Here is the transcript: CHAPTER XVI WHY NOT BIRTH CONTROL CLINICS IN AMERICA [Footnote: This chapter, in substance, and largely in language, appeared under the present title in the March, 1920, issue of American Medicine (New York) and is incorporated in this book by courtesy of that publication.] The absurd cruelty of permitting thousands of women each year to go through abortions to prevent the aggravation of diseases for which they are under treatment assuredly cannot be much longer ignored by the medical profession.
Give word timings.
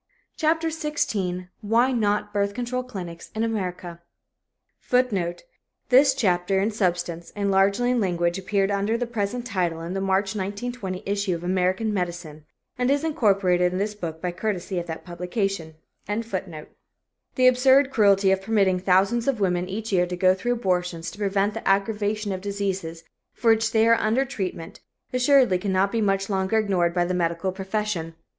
CHAPTER 0.35 0.69
XVI 0.69 1.49
WHY 1.61 1.91
NOT 1.91 2.33
BIRTH 2.33 2.55
CONTROL 2.55 2.81
CLINICS 2.85 3.29
IN 3.35 3.43
AMERICA 3.43 4.01
[Footnote: 4.79 5.43
This 5.89 6.15
chapter, 6.15 6.59
in 6.59 6.71
substance, 6.71 7.31
and 7.35 7.51
largely 7.51 7.91
in 7.91 7.99
language, 7.99 8.39
appeared 8.39 8.71
under 8.71 8.97
the 8.97 9.05
present 9.05 9.45
title 9.45 9.79
in 9.81 9.93
the 9.93 10.01
March, 10.01 10.33
1920, 10.35 11.03
issue 11.05 11.35
of 11.35 11.43
American 11.43 11.93
Medicine 11.93 12.31
(New 12.31 12.37
York) 12.39 12.45
and 12.79 12.89
is 12.89 13.03
incorporated 13.03 13.73
in 13.73 13.77
this 13.77 13.93
book 13.93 14.19
by 14.23 14.31
courtesy 14.31 14.79
of 14.79 14.87
that 14.87 15.05
publication.] 15.05 15.75
The 16.07 17.47
absurd 17.47 17.91
cruelty 17.91 18.31
of 18.31 18.41
permitting 18.41 18.79
thousands 18.79 19.27
of 19.27 19.39
women 19.39 19.69
each 19.69 19.91
year 19.91 20.07
to 20.07 20.17
go 20.17 20.33
through 20.33 20.53
abortions 20.53 21.11
to 21.11 21.19
prevent 21.19 21.53
the 21.53 21.67
aggravation 21.67 22.31
of 22.31 22.41
diseases 22.41 23.03
for 23.33 23.51
which 23.51 23.71
they 23.71 23.87
are 23.87 23.93
under 23.99 24.25
treatment 24.25 24.79
assuredly 25.13 25.59
cannot 25.59 25.91
be 25.91 26.01
much 26.01 26.27
longer 26.27 26.57
ignored 26.57 26.91
by 26.95 27.05
the 27.05 27.13
medical 27.13 27.51
profession. 27.51 28.15